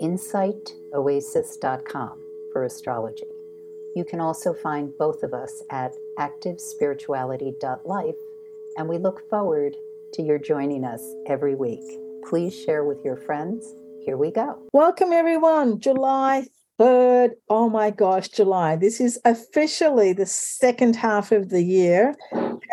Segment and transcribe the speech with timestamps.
[0.00, 2.22] insightoasis.com
[2.52, 3.26] for astrology.
[3.94, 8.14] You can also find both of us at activespirituality.life,
[8.76, 9.76] and we look forward
[10.14, 11.84] to your joining us every week.
[12.28, 13.74] Please share with your friends.
[14.04, 14.58] Here we go.
[14.72, 15.80] Welcome, everyone.
[15.80, 16.46] July
[16.78, 17.32] 3rd.
[17.48, 18.76] Oh my gosh, July.
[18.76, 22.14] This is officially the second half of the year.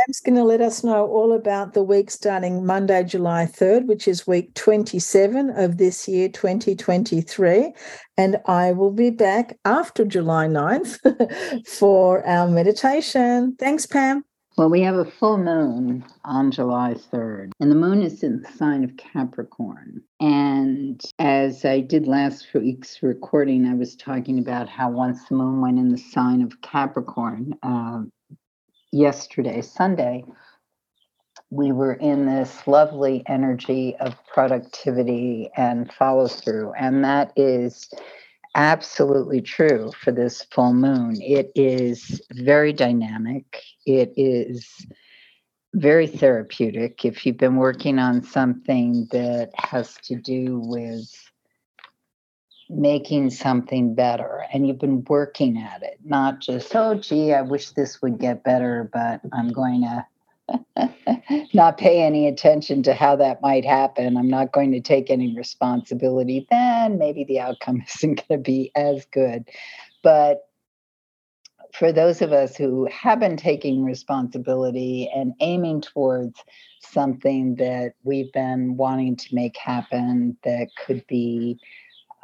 [0.05, 4.07] Pam's going to let us know all about the week starting Monday, July 3rd, which
[4.07, 7.73] is week 27 of this year, 2023.
[8.15, 13.55] And I will be back after July 9th for our meditation.
[13.57, 14.23] Thanks, Pam.
[14.57, 18.51] Well, we have a full moon on July 3rd, and the moon is in the
[18.53, 20.01] sign of Capricorn.
[20.21, 25.59] And as I did last week's recording, I was talking about how once the moon
[25.59, 28.03] went in the sign of Capricorn uh,
[28.95, 30.23] yesterday, Sunday,
[31.49, 36.71] we were in this lovely energy of productivity and follow through.
[36.73, 37.89] And that is
[38.55, 41.21] absolutely true for this full moon.
[41.21, 44.65] It is very dynamic, it is
[45.73, 47.03] very therapeutic.
[47.03, 51.05] If you've been working on something that has to do with
[52.69, 57.71] making something better and you've been working at it, not just, oh, gee, I wish
[57.71, 60.05] this would get better, but I'm going to
[61.53, 64.17] not pay any attention to how that might happen.
[64.17, 66.47] I'm not going to take any responsibility.
[66.49, 69.45] Then maybe the outcome isn't going to be as good.
[70.03, 70.47] But
[71.73, 76.41] for those of us who have been taking responsibility and aiming towards
[76.79, 81.59] something that we've been wanting to make happen that could be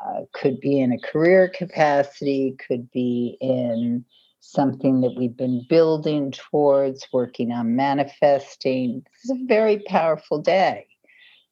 [0.06, 4.04] uh, could be in a career capacity could be in
[4.40, 9.04] something that we've been building towards, working on manifesting.
[9.06, 10.88] This is a very powerful day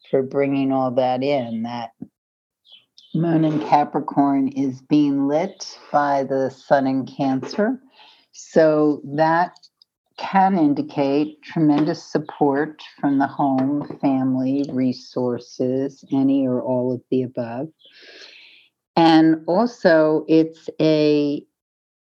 [0.10, 1.64] for bringing all that in.
[1.64, 1.92] That
[3.14, 7.80] moon in Capricorn is being lit by the sun in Cancer.
[8.32, 9.54] So that
[10.18, 17.70] can indicate tremendous support from the home, family, resources, any or all of the above.
[19.00, 21.42] And also, it's a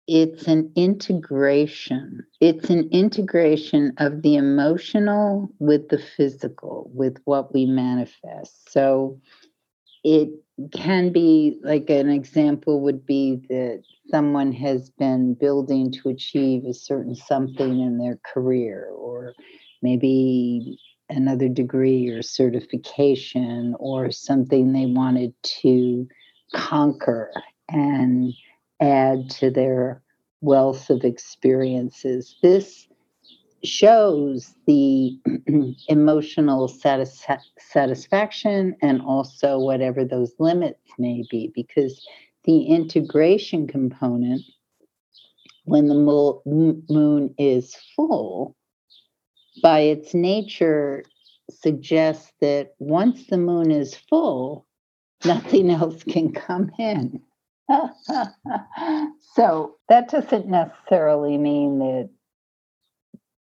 [0.05, 2.25] it's an integration.
[2.41, 8.69] It's an integration of the emotional with the physical, with what we manifest.
[8.69, 9.21] So
[10.03, 10.29] it
[10.73, 13.81] can be like an example would be that
[14.11, 19.35] someone has been building to achieve a certain something in their career or
[19.81, 20.77] maybe
[21.09, 26.05] another degree or certification or something they wanted to
[26.53, 27.31] conquer
[27.69, 28.33] and
[28.79, 30.01] add to their
[30.41, 32.35] wealth of experiences.
[32.41, 32.87] This
[33.63, 35.17] shows the
[35.87, 37.25] emotional satis-
[37.59, 42.05] satisfaction and also whatever those limits may be, because
[42.45, 44.41] the integration component,
[45.65, 48.55] when the mo- moon is full,
[49.61, 51.03] by its nature,
[51.49, 54.65] suggests that once the moon is full,
[55.25, 57.21] nothing else can come in.
[59.35, 62.09] so that doesn't necessarily mean that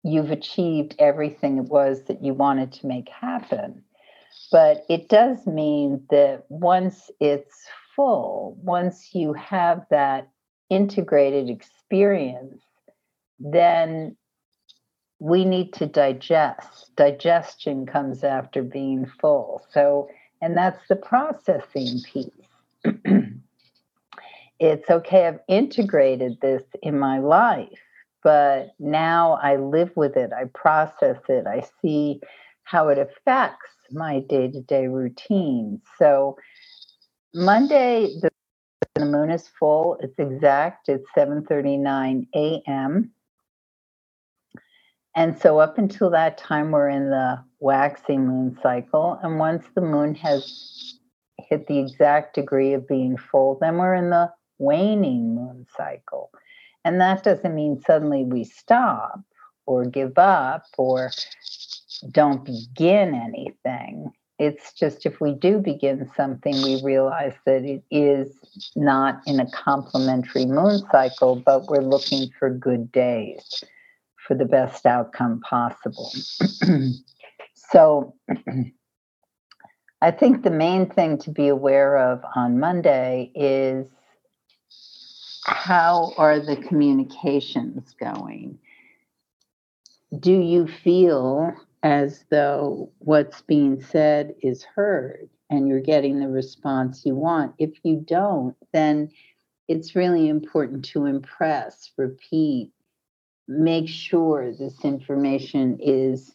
[0.03, 3.83] you've achieved everything it was that you wanted to make happen.
[4.53, 10.29] But it does mean that once it's full, once you have that
[10.71, 12.63] integrated experience,
[13.39, 14.17] then
[15.19, 16.95] we need to digest.
[16.97, 19.67] Digestion comes after being full.
[19.71, 20.09] So,
[20.41, 22.31] and that's the processing piece.
[24.59, 27.69] it's okay, I've integrated this in my life,
[28.23, 32.21] but now I live with it, I process it, I see
[32.65, 35.81] how it affects my day to day routine.
[35.99, 36.37] So,
[37.35, 38.31] Monday, the,
[39.05, 43.11] moon is full, it's exact, it's 7:39 a.m.
[45.15, 49.19] And so, up until that time, we're in the waxing moon cycle.
[49.23, 50.99] And once the moon has
[51.39, 56.31] hit the exact degree of being full, then we're in the waning moon cycle.
[56.85, 59.21] And that doesn't mean suddenly we stop
[59.67, 61.11] or give up or
[62.11, 64.13] don't begin anything.
[64.39, 68.35] It's just if we do begin something, we realize that it is
[68.75, 73.63] not in a complementary moon cycle, but we're looking for good days
[74.31, 76.13] for the best outcome possible.
[77.55, 78.15] so
[80.03, 83.89] I think the main thing to be aware of on Monday is
[85.47, 88.61] how are the communications going?
[90.17, 97.05] Do you feel as though what's being said is heard and you're getting the response
[97.05, 97.53] you want?
[97.59, 99.11] If you don't, then
[99.67, 102.71] it's really important to impress, repeat,
[103.51, 106.33] make sure this information is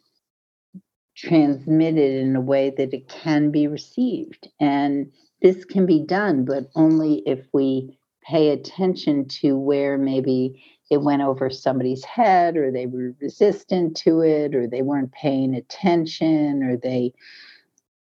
[1.15, 4.49] transmitted in a way that it can be received.
[4.59, 5.09] And
[5.41, 11.21] this can be done, but only if we pay attention to where maybe it went
[11.21, 16.75] over somebody's head or they were resistant to it or they weren't paying attention or
[16.75, 17.13] they,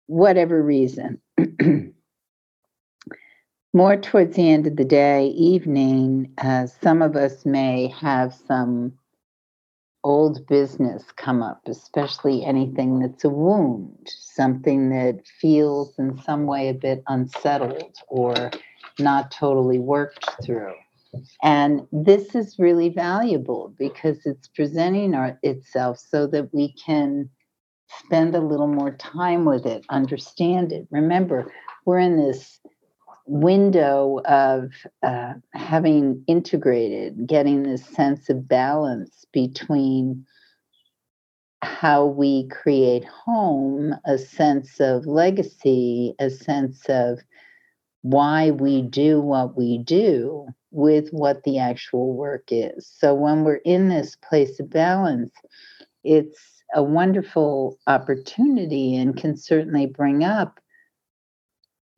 [0.08, 1.20] whatever reason.
[3.74, 8.94] More towards the end of the day, evening, uh, some of us may have some
[10.04, 16.70] old business come up, especially anything that's a wound, something that feels in some way
[16.70, 18.52] a bit unsettled or
[19.00, 20.74] not totally worked through.
[21.44, 27.30] And this is really valuable because it's presenting our, itself so that we can
[28.00, 30.88] spend a little more time with it, understand it.
[30.90, 31.52] Remember,
[31.86, 32.60] we're in this
[33.26, 34.72] window of
[35.04, 40.26] uh, having integrated, getting this sense of balance between
[41.64, 47.20] how we create home, a sense of legacy, a sense of
[48.02, 52.88] why we do what we do with what the actual work is.
[52.98, 55.32] So when we're in this place of balance,
[56.04, 56.40] it's
[56.74, 60.61] a wonderful opportunity and can certainly bring up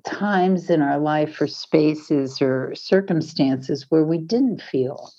[0.04, 5.12] times in our life or spaces or circumstances where we didn't feel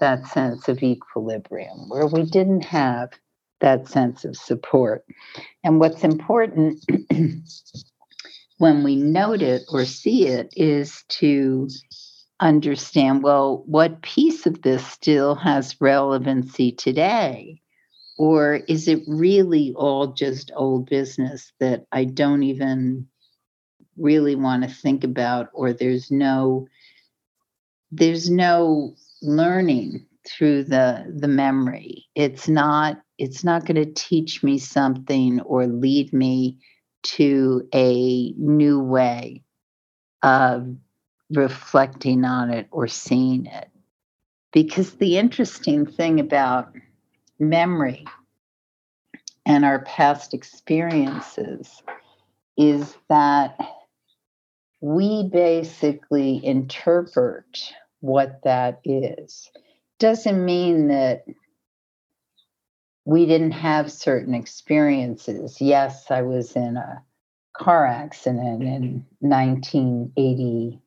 [0.00, 3.10] that sense of equilibrium, where we didn't have
[3.60, 5.04] that sense of support.
[5.62, 6.84] And what's important
[8.58, 11.68] when we note it or see it is to
[12.40, 17.60] understand well, what piece of this still has relevancy today?
[18.18, 23.06] Or is it really all just old business that I don't even
[23.96, 26.66] really want to think about or there's no
[27.90, 32.06] there's no learning through the the memory.
[32.14, 36.58] It's not it's not going to teach me something or lead me
[37.02, 39.42] to a new way
[40.22, 40.76] of
[41.30, 43.68] reflecting on it or seeing it.
[44.52, 46.72] Because the interesting thing about
[47.38, 48.04] memory
[49.46, 51.82] and our past experiences
[52.56, 53.58] is that
[54.82, 59.48] we basically interpret what that is.
[60.00, 61.24] Doesn't mean that
[63.04, 65.60] we didn't have certain experiences.
[65.60, 67.00] Yes, I was in a
[67.56, 70.80] car accident in 1980,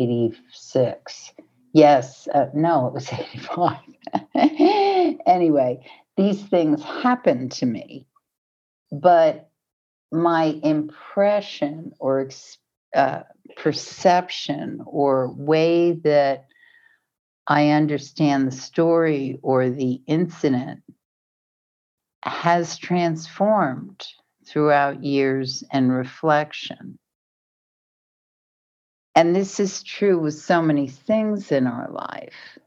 [0.00, 1.32] 86.
[1.72, 3.12] Yes, uh, no, it was
[4.34, 5.18] 85.
[5.26, 8.04] anyway, these things happened to me.
[8.90, 9.47] But
[10.10, 12.28] my impression or
[12.94, 13.22] uh,
[13.56, 16.46] perception or way that
[17.46, 20.82] I understand the story or the incident
[22.22, 24.06] has transformed
[24.46, 26.98] throughout years and reflection.
[29.14, 32.58] And this is true with so many things in our life.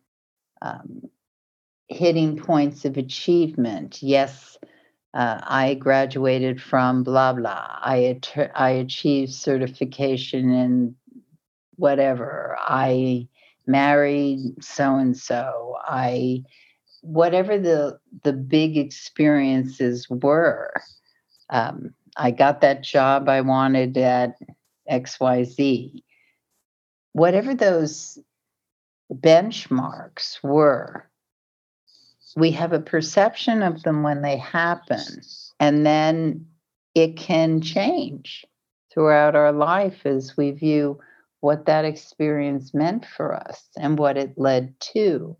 [0.62, 1.10] Um,
[1.88, 4.02] hitting points of achievement.
[4.02, 4.58] Yes,
[5.14, 7.68] uh, I graduated from blah blah.
[7.82, 8.20] I
[8.56, 10.96] I achieved certification in
[11.76, 12.56] whatever.
[12.60, 13.28] I
[13.68, 15.78] married so and so.
[15.84, 16.44] I
[17.02, 20.72] whatever the the big experiences were.
[21.50, 24.36] Um, I got that job I wanted at
[24.90, 26.04] XYZ.
[27.14, 28.18] Whatever those
[29.14, 31.10] benchmarks were,
[32.36, 35.02] we have a perception of them when they happen,
[35.60, 36.48] and then
[36.96, 38.46] it can change
[38.94, 41.00] throughout our life as we view
[41.40, 45.36] what that experience meant for us and what it led to.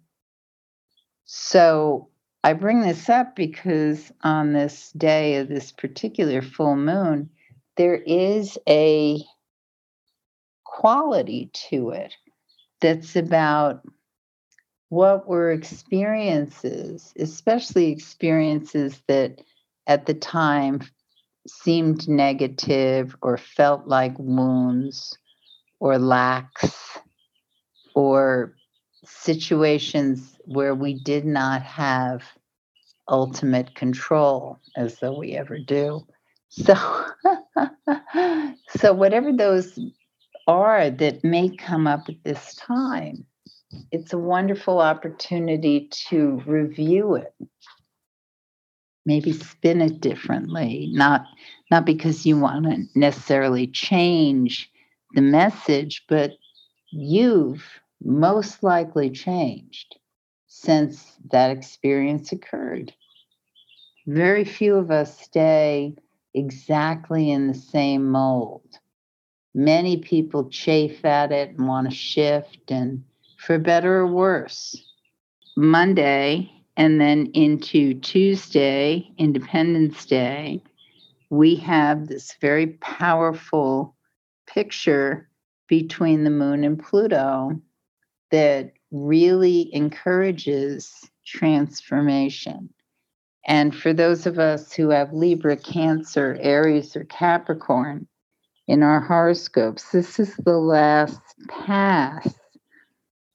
[1.26, 2.10] So
[2.44, 7.30] I bring this up because on this day of this particular full moon,
[7.78, 9.24] there is a
[10.64, 12.14] quality to it
[12.80, 13.82] that's about
[14.92, 19.40] what were experiences, especially experiences that
[19.88, 20.82] at the time
[21.48, 25.18] seemed negative or felt like wounds
[25.80, 27.00] or lacks
[27.96, 28.54] or
[29.06, 32.24] situations where we did not have
[33.08, 36.06] ultimate control as though we ever do.
[36.50, 36.76] So
[38.68, 39.80] so whatever those
[40.48, 43.26] are that may come up at this time
[43.92, 47.34] it's a wonderful opportunity to review it.
[49.06, 51.26] Maybe spin it differently not
[51.72, 54.70] not because you want to necessarily change
[55.14, 56.34] the message but
[56.92, 57.66] you've
[58.04, 59.98] most likely changed
[60.48, 62.94] since that experience occurred.
[64.06, 65.96] Very few of us stay
[66.34, 68.68] exactly in the same mold.
[69.54, 73.04] Many people chafe at it and want to shift and
[73.42, 74.76] for better or worse
[75.58, 80.64] monday and then into Tuesday, Independence Day,
[81.30, 83.96] we have this very powerful
[84.48, 85.30] picture
[85.68, 87.62] between the moon and Pluto
[88.32, 92.70] that really encourages transformation.
[93.46, 98.08] And for those of us who have Libra, Cancer, Aries, or Capricorn
[98.68, 102.41] in our horoscopes, this is the last pass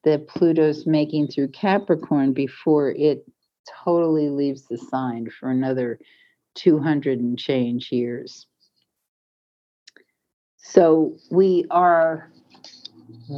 [0.07, 3.27] that Pluto's making through Capricorn before it
[3.85, 5.99] totally leaves the sign for another
[6.55, 8.47] 200 and change years.
[10.57, 12.31] So we are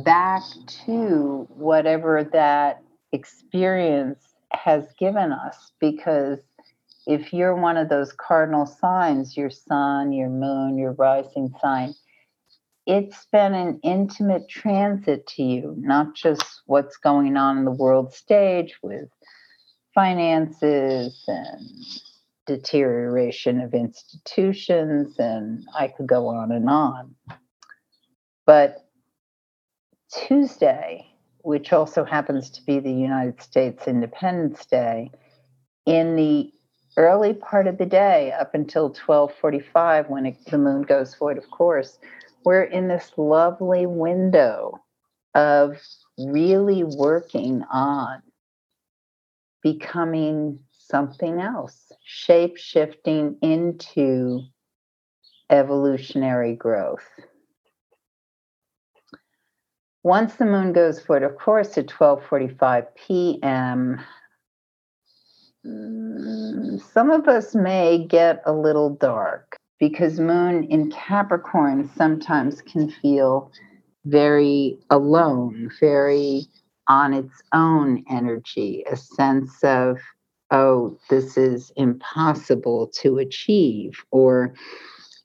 [0.04, 0.42] back
[0.84, 2.82] to whatever that
[3.12, 4.22] experience
[4.52, 6.38] has given us because
[7.06, 11.94] if you're one of those cardinal signs, your sun, your moon, your rising sign,
[12.88, 18.14] it's been an intimate transit to you, not just what's going on in the world
[18.14, 19.11] stage with
[19.95, 21.61] finances and
[22.47, 27.14] deterioration of institutions, and I could go on and on.
[28.47, 28.88] But
[30.26, 35.11] Tuesday, which also happens to be the United States Independence Day,
[35.85, 36.50] in the
[36.97, 41.49] early part of the day up until 1245 when it, the moon goes void of
[41.50, 41.99] course
[42.49, 44.83] we're in this lovely window
[45.35, 45.76] of
[46.19, 48.23] really working on
[49.62, 54.40] becoming something else, shape shifting into
[55.50, 57.05] evolutionary growth.
[60.02, 64.00] Once the moon goes void, of course, at 12:45 p.m.,
[65.67, 72.90] mm, some of us may get a little dark because moon in Capricorn sometimes can
[72.90, 73.52] feel
[74.04, 76.47] very alone, very
[76.88, 79.99] on its own energy, a sense of,
[80.50, 84.54] oh, this is impossible to achieve, or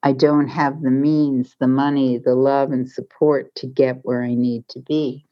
[0.03, 4.33] I don't have the means, the money, the love, and support to get where I
[4.33, 5.25] need to be.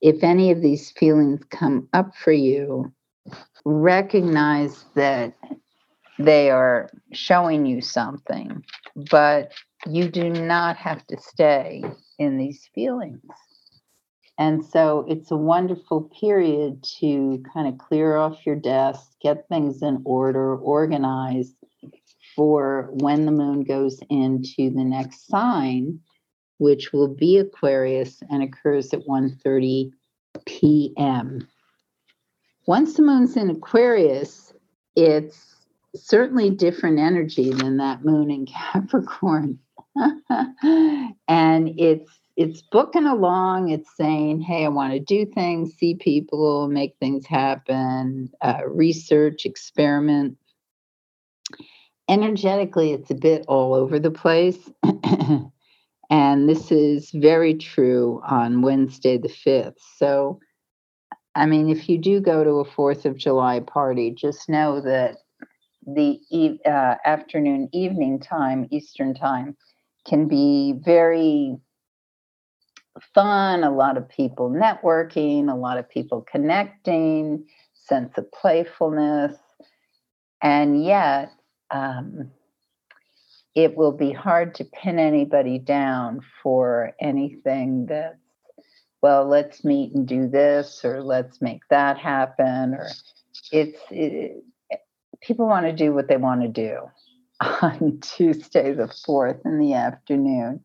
[0.00, 2.92] If any of these feelings come up for you,
[3.64, 5.34] recognize that
[6.18, 8.64] they are showing you something,
[9.10, 9.52] but
[9.86, 11.84] you do not have to stay
[12.18, 13.22] in these feelings.
[14.38, 19.82] And so it's a wonderful period to kind of clear off your desk, get things
[19.82, 21.54] in order, organize
[22.34, 26.00] for when the moon goes into the next sign,
[26.58, 29.90] which will be Aquarius and occurs at 1:30
[30.44, 31.48] p.m.
[32.66, 34.52] Once the moon's in Aquarius,
[34.96, 35.55] it's
[36.04, 39.58] certainly different energy than that moon in Capricorn.
[41.28, 43.70] and it's it's booking along.
[43.70, 49.46] It's saying, "Hey, I want to do things, see people, make things happen, uh, research,
[49.46, 50.36] experiment."
[52.08, 54.70] Energetically, it's a bit all over the place,
[56.10, 59.78] and this is very true on Wednesday the fifth.
[59.96, 60.38] So,
[61.34, 65.16] I mean, if you do go to a Fourth of July party, just know that
[65.86, 69.56] the uh, afternoon evening time eastern time
[70.06, 71.56] can be very
[73.14, 77.44] fun a lot of people networking a lot of people connecting
[77.86, 79.36] sense of playfulness.
[80.42, 81.32] And yet
[81.70, 82.30] um,
[83.54, 88.18] it will be hard to pin anybody down for anything that's
[89.02, 92.88] well let's meet and do this or let's make that happen or
[93.52, 94.42] it's it,
[95.20, 96.78] people want to do what they want to do
[97.40, 100.60] on Tuesday the 4th in the afternoon.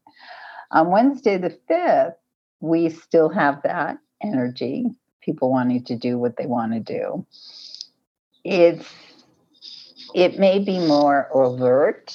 [0.72, 2.16] On Wednesday the 5th,
[2.60, 4.86] we still have that energy,
[5.22, 7.26] people wanting to do what they want to do.
[8.44, 8.88] It's
[10.14, 12.14] it may be more overt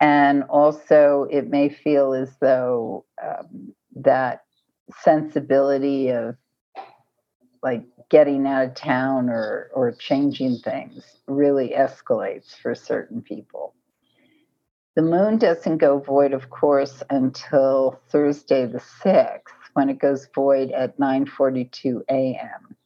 [0.00, 4.44] and also it may feel as though um, that
[5.02, 6.36] sensibility of
[7.62, 13.74] like getting out of town or or changing things really escalates for certain people
[14.96, 19.40] the moon doesn't go void of course until thursday the 6th
[19.78, 22.76] when it goes void at 9:42 a.m.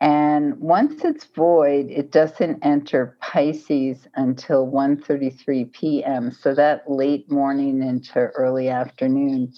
[0.00, 6.30] And once it's void, it doesn't enter Pisces until 1:33 p.m.
[6.30, 9.54] So that late morning into early afternoon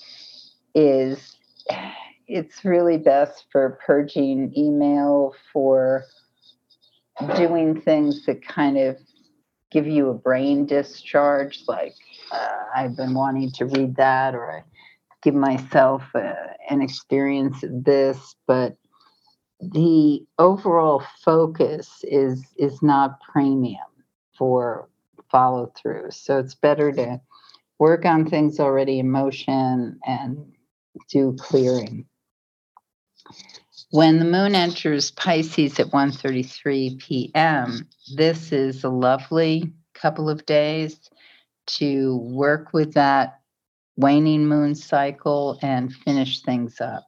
[0.75, 1.37] is
[2.31, 6.05] it's really best for purging email for
[7.37, 8.97] doing things that kind of
[9.71, 11.95] give you a brain discharge like
[12.33, 14.65] uh, I've been wanting to read that or I
[15.23, 16.33] give myself uh,
[16.71, 18.77] an experience of this but
[19.61, 23.85] the overall focus is is not premium
[24.37, 24.89] for
[25.31, 26.11] follow through.
[26.11, 27.21] So it's better to
[27.79, 30.53] work on things already in motion and
[31.11, 32.07] do clearing.
[33.91, 41.11] When the moon enters Pisces at 1:33 p.m., this is a lovely couple of days
[41.67, 43.41] to work with that
[43.97, 47.05] waning moon cycle and finish things up.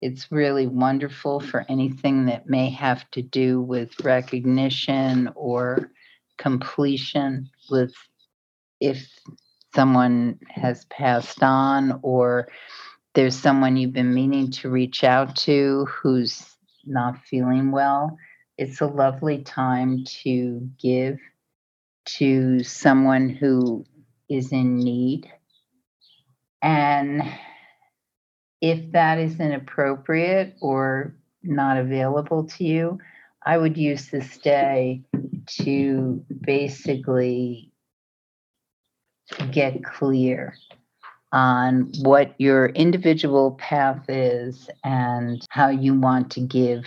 [0.00, 5.90] It's really wonderful for anything that may have to do with recognition or
[6.38, 7.92] completion with
[8.80, 9.06] if
[9.74, 12.48] someone has passed on or
[13.14, 16.46] there's someone you've been meaning to reach out to who's
[16.84, 18.16] not feeling well.
[18.56, 21.18] It's a lovely time to give
[22.18, 23.84] to someone who
[24.28, 25.30] is in need.
[26.62, 27.22] And
[28.60, 32.98] if that is inappropriate or not available to you,
[33.44, 35.02] I would use this day
[35.62, 37.72] to basically
[39.50, 40.54] get clear
[41.32, 46.84] on what your individual path is and how you want to give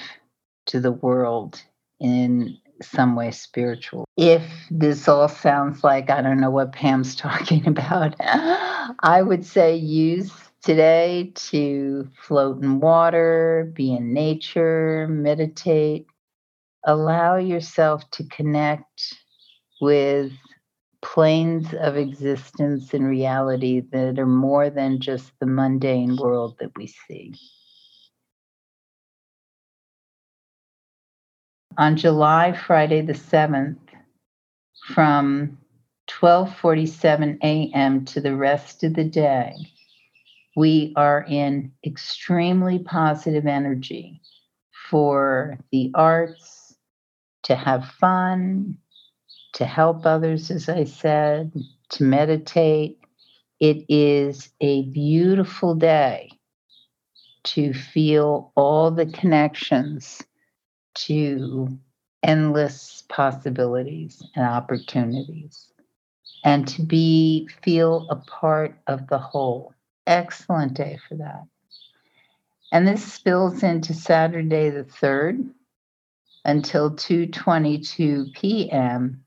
[0.65, 1.61] to the world
[1.99, 4.05] in some way spiritual.
[4.17, 9.75] If this all sounds like I don't know what Pam's talking about, I would say
[9.75, 16.07] use today to float in water, be in nature, meditate.
[16.85, 19.13] Allow yourself to connect
[19.81, 20.31] with
[21.03, 26.87] planes of existence and reality that are more than just the mundane world that we
[26.87, 27.35] see.
[31.77, 33.77] On July Friday the 7th,
[34.93, 35.57] from
[36.07, 38.05] 12:47 a.m.
[38.05, 39.53] to the rest of the day,
[40.55, 44.21] we are in extremely positive energy
[44.89, 46.75] for the arts,
[47.43, 48.77] to have fun,
[49.53, 51.53] to help others, as I said,
[51.89, 52.99] to meditate.
[53.59, 56.31] It is a beautiful day
[57.43, 60.21] to feel all the connections
[60.95, 61.77] to
[62.23, 65.67] endless possibilities and opportunities
[66.43, 69.73] and to be feel a part of the whole
[70.07, 71.43] excellent day for that.
[72.71, 75.49] And this spills into Saturday the 3rd
[76.45, 79.22] until 2:22 p.m.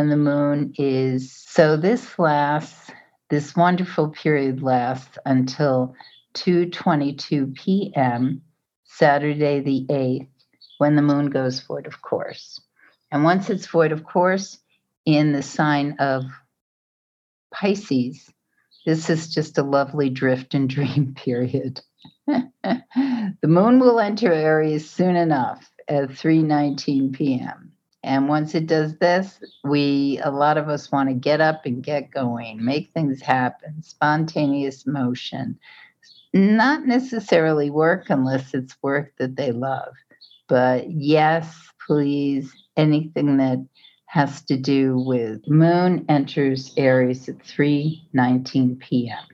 [0.00, 2.90] when the moon is so this lasts
[3.28, 5.94] this wonderful period lasts until
[6.32, 8.40] 2:22 p.m.
[8.84, 10.28] Saturday the 8th
[10.78, 12.58] when the moon goes void of course.
[13.12, 14.58] And once it's void of course
[15.04, 16.24] in the sign of
[17.52, 18.32] Pisces,
[18.86, 21.82] this is just a lovely drift and dream period.
[22.26, 27.72] the moon will enter Aries soon enough at 3:19 p.m.
[28.02, 31.82] And once it does this, we a lot of us want to get up and
[31.82, 35.58] get going, make things happen, spontaneous motion.
[36.32, 39.92] Not necessarily work unless it's work that they love.
[40.48, 41.54] But yes,
[41.86, 43.64] please, anything that
[44.06, 49.24] has to do with moon enters Aries at 3:19 p.m.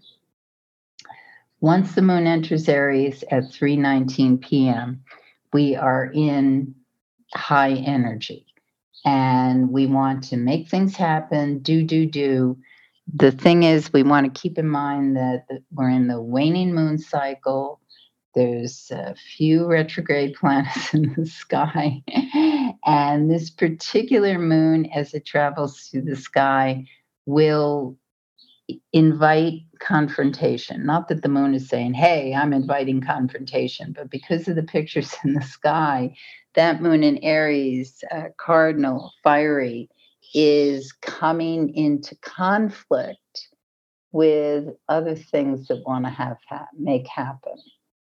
[1.61, 5.03] Once the moon enters Aries at 3:19 p.m.,
[5.53, 6.75] we are in
[7.33, 8.46] high energy
[9.07, 12.59] and we want to make things happen, do do do.
[13.15, 16.99] The thing is we want to keep in mind that we're in the waning moon
[16.99, 17.81] cycle
[18.37, 22.03] there's a few retrograde planets in the sky.
[22.87, 26.85] and this particular moon, as it travels through the sky,
[27.25, 27.97] will
[28.93, 30.85] invite confrontation.
[30.85, 35.15] Not that the moon is saying, hey, I'm inviting confrontation, but because of the pictures
[35.25, 36.15] in the sky,
[36.57, 39.89] that moon in Aries, uh, cardinal, fiery,
[40.35, 43.49] is coming into conflict
[44.13, 47.57] with other things that want to have ha- make happen.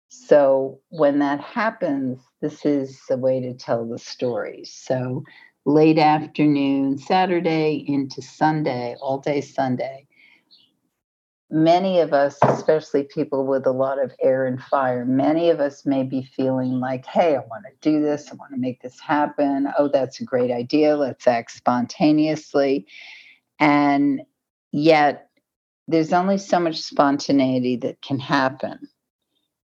[0.09, 4.63] So when that happens, this is the way to tell the story.
[4.65, 5.23] So
[5.65, 10.07] late afternoon, Saturday into Sunday, all day Sunday,
[11.51, 15.85] many of us, especially people with a lot of air and fire, many of us
[15.85, 18.31] may be feeling like, hey, I want to do this.
[18.31, 19.67] I want to make this happen.
[19.77, 20.95] Oh, that's a great idea.
[20.95, 22.87] Let's act spontaneously.
[23.59, 24.21] And
[24.71, 25.29] yet,
[25.87, 28.87] there's only so much spontaneity that can happen.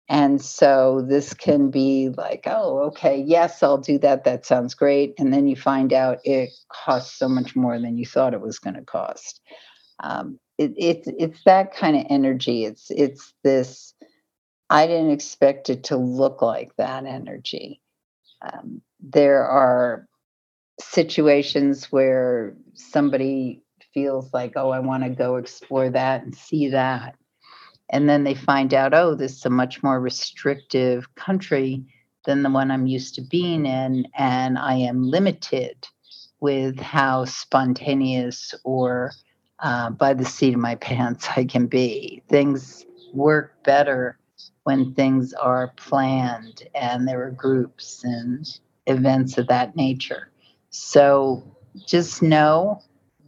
[0.07, 4.23] And so this can be like, oh, okay, yes, I'll do that.
[4.23, 5.13] That sounds great.
[5.17, 8.59] And then you find out it costs so much more than you thought it was
[8.59, 9.41] going to cost.
[10.03, 12.65] Um, it, it's it's that kind of energy.
[12.65, 13.93] It's it's this.
[14.69, 17.81] I didn't expect it to look like that energy.
[18.41, 20.07] Um, there are
[20.79, 23.61] situations where somebody
[23.93, 27.15] feels like, oh, I want to go explore that and see that.
[27.89, 31.85] And then they find out, oh, this is a much more restrictive country
[32.25, 34.07] than the one I'm used to being in.
[34.17, 35.87] And I am limited
[36.39, 39.11] with how spontaneous or
[39.59, 42.21] uh, by the seat of my pants I can be.
[42.29, 44.17] Things work better
[44.63, 50.29] when things are planned and there are groups and events of that nature.
[50.69, 51.43] So
[51.87, 52.81] just know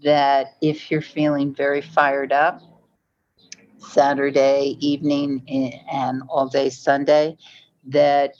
[0.03, 2.61] that if you're feeling very fired up,
[3.79, 5.43] Saturday evening
[5.91, 7.37] and all day Sunday,
[7.85, 8.33] that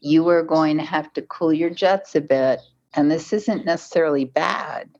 [0.00, 2.60] you are going to have to cool your jets a bit.
[2.94, 4.90] And this isn't necessarily bad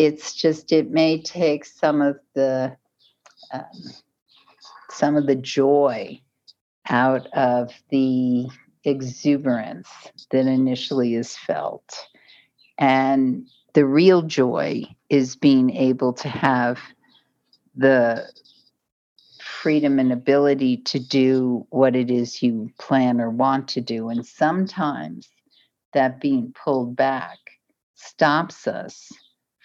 [0.00, 2.74] it's just it may take some of the
[3.52, 3.64] um,
[4.90, 6.18] some of the joy
[6.88, 8.48] out of the
[8.84, 9.88] exuberance
[10.30, 11.98] that initially is felt.
[12.78, 16.78] And the real joy is being able to have
[17.76, 18.26] the
[19.42, 24.08] freedom and ability to do what it is you plan or want to do.
[24.08, 25.28] And sometimes
[25.92, 27.36] that being pulled back
[27.96, 29.12] stops us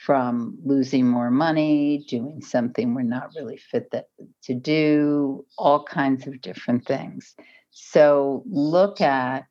[0.05, 4.05] from losing more money, doing something we're not really fit that,
[4.43, 7.35] to do, all kinds of different things.
[7.71, 9.45] So look at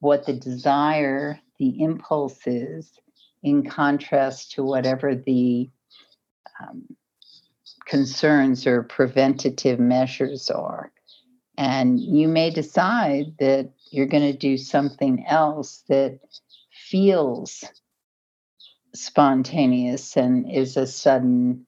[0.00, 2.90] what the desire, the impulse is,
[3.44, 5.70] in contrast to whatever the
[6.60, 6.82] um,
[7.86, 10.90] concerns or preventative measures are.
[11.56, 16.18] And you may decide that you're going to do something else that
[16.72, 17.64] feels
[18.98, 21.66] spontaneous and is a sudden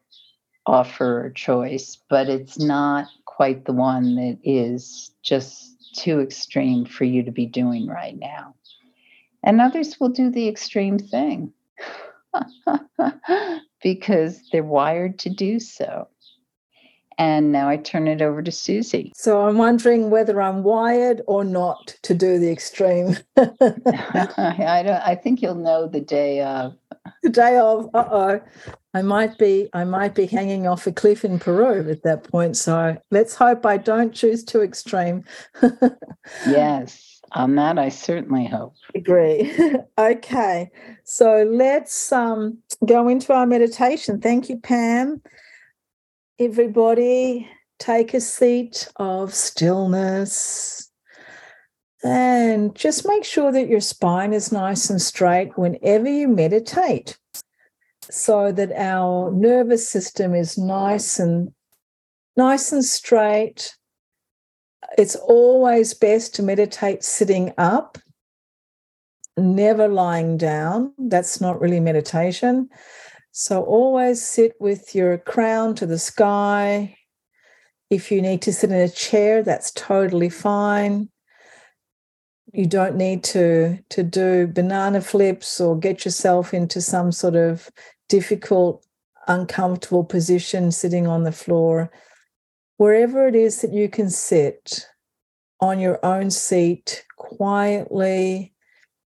[0.66, 7.04] offer or choice, but it's not quite the one that is just too extreme for
[7.04, 8.54] you to be doing right now.
[9.42, 11.52] And others will do the extreme thing
[13.82, 16.08] because they're wired to do so.
[17.18, 19.12] And now I turn it over to Suzy.
[19.14, 23.18] So I'm wondering whether I'm wired or not to do the extreme.
[23.36, 26.76] I don't I think you'll know the day of.
[27.22, 28.40] The day of, uh-oh.
[28.92, 32.56] I might be I might be hanging off a cliff in Peru at that point.
[32.56, 35.24] So let's hope I don't choose too extreme.
[36.46, 37.20] yes.
[37.32, 38.74] On that I certainly hope.
[38.94, 39.52] Agree.
[39.98, 40.70] okay.
[41.04, 44.20] So let's um, go into our meditation.
[44.20, 45.22] Thank you, Pam.
[46.40, 50.89] Everybody, take a seat of stillness
[52.02, 57.18] and just make sure that your spine is nice and straight whenever you meditate
[58.02, 61.52] so that our nervous system is nice and
[62.36, 63.76] nice and straight
[64.96, 67.98] it's always best to meditate sitting up
[69.36, 72.68] never lying down that's not really meditation
[73.32, 76.96] so always sit with your crown to the sky.
[77.88, 81.09] If you need to sit in a chair, that's totally fine.
[82.52, 87.70] You don't need to, to do banana flips or get yourself into some sort of
[88.08, 88.84] difficult,
[89.28, 91.90] uncomfortable position sitting on the floor.
[92.76, 94.86] Wherever it is that you can sit
[95.60, 98.52] on your own seat quietly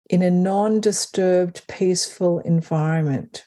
[0.09, 3.45] in a non disturbed, peaceful environment.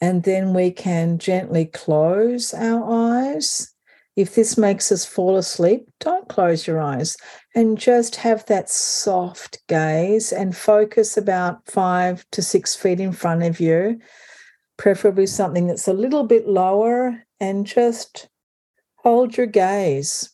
[0.00, 3.72] And then we can gently close our eyes.
[4.14, 7.16] If this makes us fall asleep, don't close your eyes
[7.56, 13.42] and just have that soft gaze and focus about five to six feet in front
[13.42, 13.98] of you,
[14.76, 18.28] preferably something that's a little bit lower, and just
[18.96, 20.28] hold your gaze.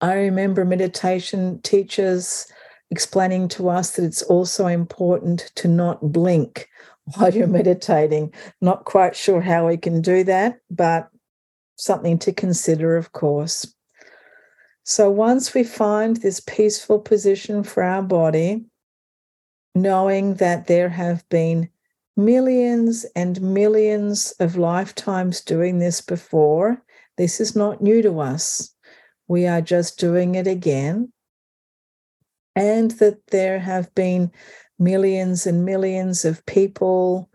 [0.00, 2.46] I remember meditation teachers
[2.92, 6.68] explaining to us that it's also important to not blink
[7.16, 8.32] while you're meditating.
[8.60, 11.10] Not quite sure how we can do that, but
[11.74, 13.74] something to consider, of course.
[14.88, 18.64] So once we find this peaceful position for our body,
[19.74, 21.68] knowing that there have been
[22.16, 26.82] millions and millions of lifetimes doing this before,
[27.18, 28.74] this is not new to us.
[29.28, 31.12] We are just doing it again.
[32.56, 34.32] And that there have been
[34.78, 37.28] millions and millions of people,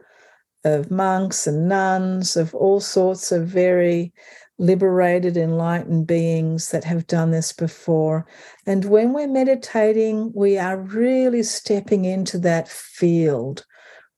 [0.65, 4.11] of monks and nuns, of all sorts of very
[4.59, 8.25] liberated, enlightened beings that have done this before.
[8.65, 13.65] And when we're meditating, we are really stepping into that field.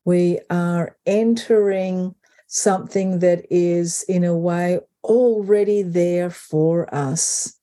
[0.04, 2.15] We are entering
[2.48, 7.56] something that is, in a way, already there for us.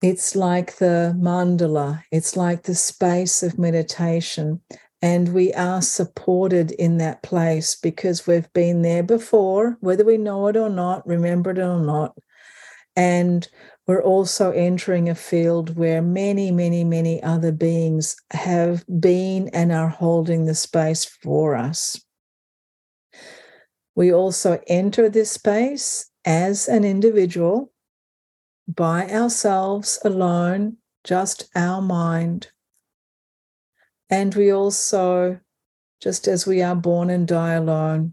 [0.00, 4.60] It's like the mandala, it's like the space of meditation.
[5.02, 10.46] And we are supported in that place because we've been there before, whether we know
[10.46, 12.16] it or not, remember it or not.
[12.94, 13.48] And
[13.88, 19.88] we're also entering a field where many, many, many other beings have been and are
[19.88, 22.00] holding the space for us.
[23.96, 27.72] We also enter this space as an individual
[28.68, 32.51] by ourselves alone, just our mind.
[34.12, 35.40] And we also,
[36.02, 38.12] just as we are born and die alone,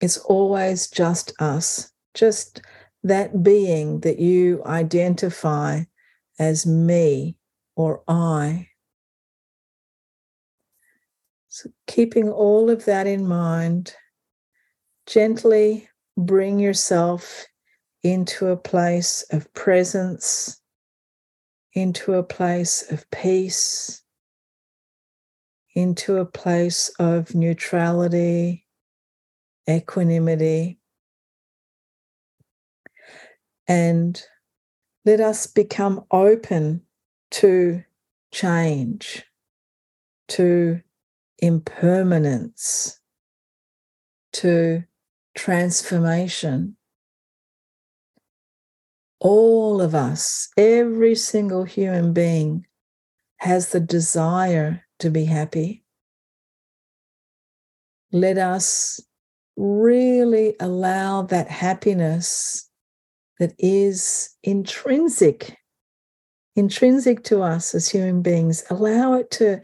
[0.00, 2.62] it's always just us, just
[3.02, 5.82] that being that you identify
[6.38, 7.36] as me
[7.76, 8.68] or I.
[11.50, 13.94] So, keeping all of that in mind,
[15.04, 17.44] gently bring yourself
[18.02, 20.62] into a place of presence,
[21.74, 24.02] into a place of peace,
[25.76, 28.66] into a place of neutrality,
[29.68, 30.80] equanimity.
[33.68, 34.20] And
[35.04, 36.80] let us become open
[37.32, 37.84] to
[38.32, 39.24] change,
[40.28, 40.80] to
[41.38, 42.98] impermanence,
[44.32, 44.82] to
[45.36, 46.76] transformation
[49.20, 52.66] all of us, every single human being,
[53.38, 55.84] has the desire to be happy.
[58.12, 59.00] Let us
[59.56, 62.68] really allow that happiness
[63.38, 65.56] that is intrinsic
[66.54, 69.60] intrinsic to us as human beings allow it to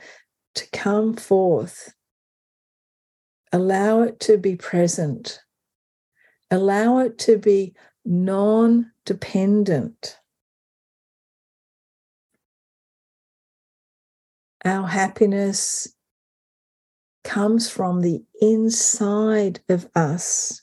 [0.55, 1.95] to come forth.
[3.53, 5.41] Allow it to be present.
[6.51, 8.93] Allow it to be non
[14.65, 15.93] Our happiness
[17.25, 20.63] comes from the inside of us.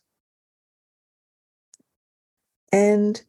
[2.72, 3.22] And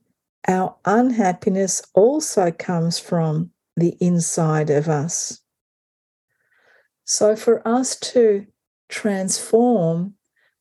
[0.46, 5.40] our unhappiness also comes from the inside of us.
[7.04, 8.46] So, for us to
[8.88, 10.14] transform,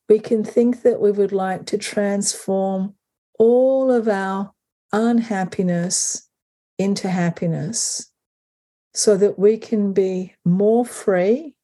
[0.07, 2.95] we can think that we would like to transform
[3.37, 4.53] all of our
[4.91, 6.29] unhappiness
[6.79, 8.08] into happiness
[8.93, 11.55] so that we can be more free,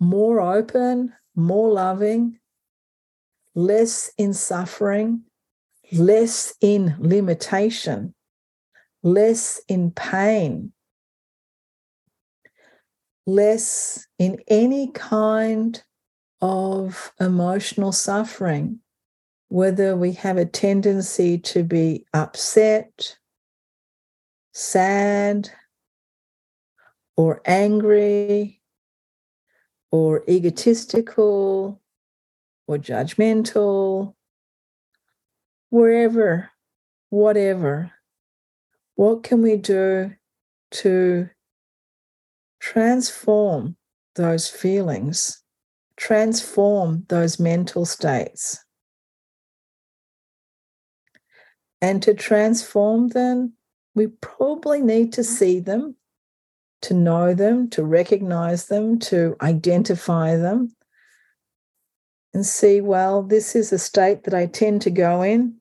[0.00, 2.38] more open, more loving,
[3.54, 5.22] less in suffering,
[5.92, 8.14] less in limitation,
[9.02, 10.72] less in pain,
[13.26, 15.82] less in any kind
[16.40, 18.80] of emotional suffering
[19.48, 23.16] whether we have a tendency to be upset,
[24.52, 25.50] sad,
[27.16, 28.60] or angry,
[29.90, 31.80] or egotistical,
[32.66, 34.14] or judgmental,
[35.70, 36.50] wherever,
[37.10, 37.92] whatever,
[38.96, 40.12] what can we do
[40.70, 41.28] to
[42.60, 43.76] transform
[44.14, 45.42] those feelings,
[45.96, 48.64] transform those mental states?
[51.80, 53.52] And to transform them,
[53.94, 55.94] we probably need to see them,
[56.82, 60.74] to know them, to recognize them, to identify them,
[62.34, 65.56] and see, well, this is a state that I tend to go in.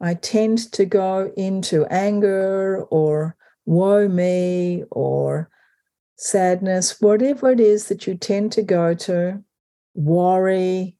[0.00, 5.50] I tend to go into anger or woe me or
[6.16, 9.42] sadness, whatever it is that you tend to go to,
[9.94, 10.96] worry.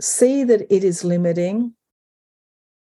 [0.00, 1.74] See that it is limiting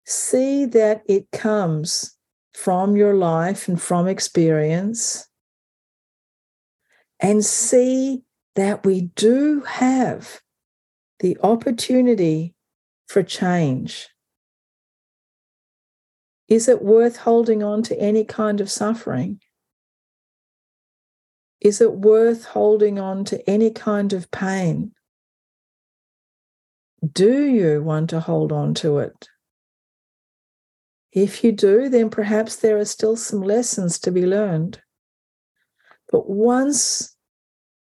[0.06, 2.18] See that it comes
[2.54, 5.28] from your life and from experience.
[7.20, 8.24] And see
[8.56, 10.42] that we do have
[11.20, 12.56] the opportunity
[13.08, 14.10] for change.
[16.48, 19.40] Is it worth holding on to any kind of suffering?
[21.62, 24.94] Is it worth holding on to any kind of pain?
[27.14, 29.30] Do you want to hold on to it?
[31.12, 34.82] If you do, then perhaps there are still some lessons to be learned.
[36.10, 37.16] But once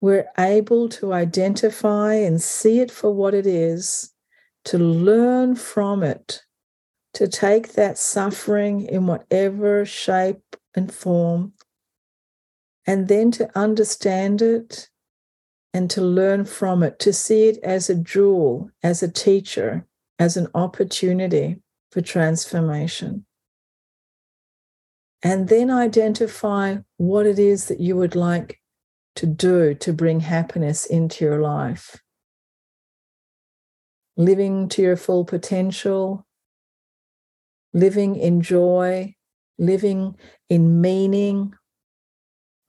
[0.01, 4.13] we're able to identify and see it for what it is,
[4.67, 6.43] to learn from it,
[7.15, 11.53] to take that suffering in whatever shape and form,
[12.87, 14.89] and then to understand it
[15.73, 19.85] and to learn from it, to see it as a jewel, as a teacher,
[20.19, 21.61] as an opportunity
[21.97, 23.25] for transformation.
[25.23, 28.61] And then identify what it is that you would like
[29.15, 31.97] to do to bring happiness into your life.
[34.19, 36.27] Living to your full potential,
[37.73, 39.15] living in joy,
[39.59, 40.17] living
[40.51, 41.55] in meaning,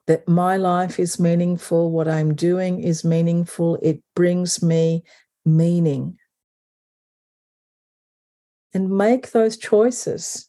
[0.06, 5.02] that my life is meaningful, what I'm doing is meaningful, it brings me
[5.44, 6.16] meaning.
[8.74, 10.48] And make those choices.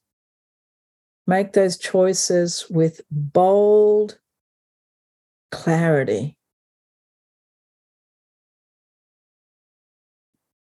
[1.25, 4.19] Make those choices with bold
[5.51, 6.37] clarity.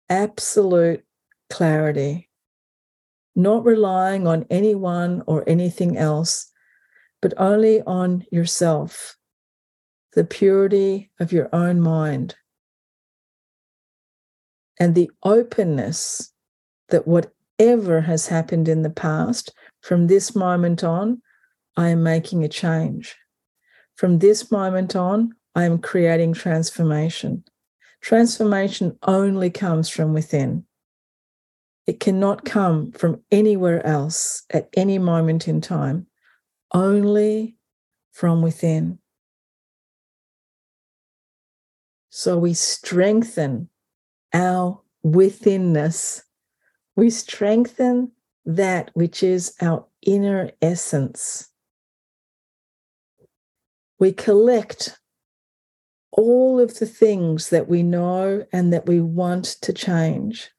[0.10, 1.04] Absolute
[1.50, 2.30] clarity.
[3.36, 6.52] Not relying on anyone or anything else
[7.24, 9.16] but only on yourself,
[10.12, 12.36] the purity of your own mind,
[14.78, 16.34] and the openness
[16.90, 17.08] that
[17.58, 21.22] whatever has happened in the past, from this moment on,
[21.76, 23.16] I am making a change.
[23.96, 27.44] From this moment on, I am creating transformation.
[28.02, 30.66] Transformation only comes from within.
[31.86, 36.08] It cannot come from anywhere else at any moment in time
[36.74, 37.56] only
[38.12, 39.00] from within.
[42.10, 43.70] So we strengthen
[44.34, 46.24] our withinness.
[46.96, 48.12] We strengthen
[48.46, 51.50] that which is our inner essence.
[54.00, 55.00] We collect
[56.12, 60.52] all of the things that we know and that we want to change.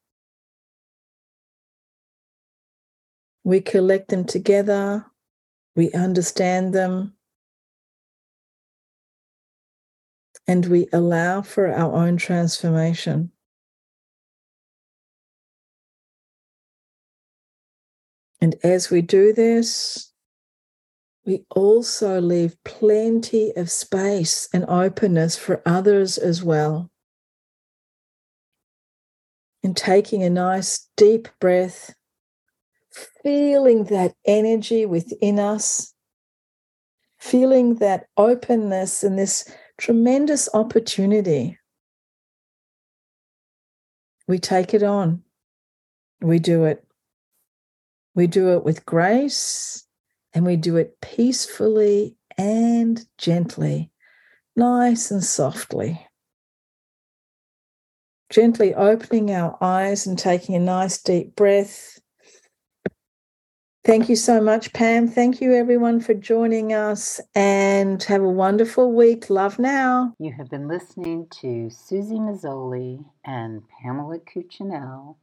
[3.44, 5.06] We collect them together
[5.76, 7.14] we understand them,
[10.46, 13.32] and we allow for our own transformation.
[18.44, 20.12] And as we do this,
[21.24, 26.90] we also leave plenty of space and openness for others as well.
[29.62, 31.94] And taking a nice deep breath
[33.22, 35.94] feeling that energy within us,
[37.18, 41.58] feeling that openness and this tremendous opportunity.
[44.28, 45.22] We take it on.
[46.20, 46.84] We do it.
[48.14, 49.84] We do it with grace
[50.32, 53.90] and we do it peacefully and gently,
[54.56, 56.06] nice and softly.
[58.30, 62.00] Gently opening our eyes and taking a nice deep breath
[63.84, 65.08] Thank you so much, Pam.
[65.08, 69.28] Thank you, everyone, for joining us and have a wonderful week.
[69.28, 70.14] Love now.
[70.18, 75.18] You have been listening to Suzy Meszoly and Pamela Cucinell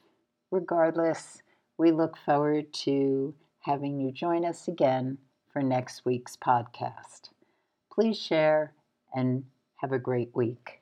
[0.51, 1.43] Regardless,
[1.79, 5.17] we look forward to having you join us again
[5.51, 7.31] for next week's podcast.
[7.91, 8.75] Please share
[9.15, 9.45] and
[9.77, 10.82] have a great week.